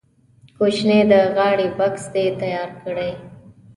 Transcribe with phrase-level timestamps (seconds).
[0.57, 3.11] کوچنی د غاړې بکس دې تیار کړي.